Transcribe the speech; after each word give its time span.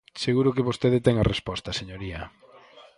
Seguro 0.23 0.53
que 0.55 0.67
vostede 0.69 1.03
ten 1.05 1.15
a 1.19 1.27
resposta, 1.31 1.77
señoría. 1.79 2.21